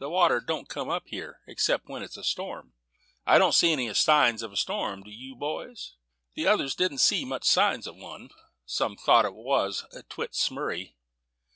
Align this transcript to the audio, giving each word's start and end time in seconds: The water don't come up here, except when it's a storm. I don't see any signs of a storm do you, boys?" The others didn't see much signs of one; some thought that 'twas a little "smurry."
The 0.00 0.08
water 0.10 0.40
don't 0.40 0.68
come 0.68 0.90
up 0.90 1.06
here, 1.06 1.40
except 1.46 1.86
when 1.88 2.02
it's 2.02 2.16
a 2.16 2.24
storm. 2.24 2.72
I 3.24 3.38
don't 3.38 3.54
see 3.54 3.70
any 3.70 3.94
signs 3.94 4.42
of 4.42 4.50
a 4.50 4.56
storm 4.56 5.04
do 5.04 5.10
you, 5.12 5.36
boys?" 5.36 5.94
The 6.34 6.48
others 6.48 6.74
didn't 6.74 6.98
see 6.98 7.24
much 7.24 7.44
signs 7.44 7.86
of 7.86 7.94
one; 7.94 8.30
some 8.66 8.96
thought 8.96 9.22
that 9.22 9.30
'twas 9.40 9.84
a 9.92 9.98
little 9.98 10.26
"smurry." 10.32 10.96